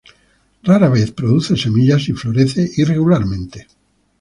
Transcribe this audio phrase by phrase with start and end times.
[0.63, 3.67] Rara vez produce semillas y florece irregularmente.